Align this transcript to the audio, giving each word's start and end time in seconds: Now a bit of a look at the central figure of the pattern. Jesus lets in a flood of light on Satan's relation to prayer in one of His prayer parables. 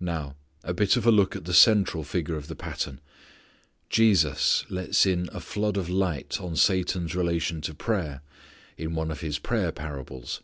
Now 0.00 0.36
a 0.62 0.74
bit 0.74 0.94
of 0.94 1.06
a 1.06 1.10
look 1.10 1.34
at 1.34 1.46
the 1.46 1.54
central 1.54 2.04
figure 2.04 2.36
of 2.36 2.48
the 2.48 2.54
pattern. 2.54 3.00
Jesus 3.88 4.66
lets 4.68 5.06
in 5.06 5.30
a 5.32 5.40
flood 5.40 5.78
of 5.78 5.88
light 5.88 6.38
on 6.38 6.54
Satan's 6.54 7.14
relation 7.16 7.62
to 7.62 7.72
prayer 7.72 8.20
in 8.76 8.94
one 8.94 9.10
of 9.10 9.20
His 9.22 9.38
prayer 9.38 9.72
parables. 9.72 10.42